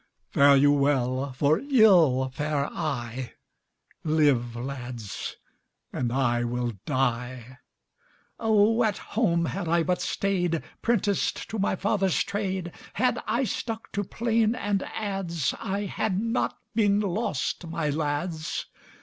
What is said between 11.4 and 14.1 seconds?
to my father's trade, Had I stuck to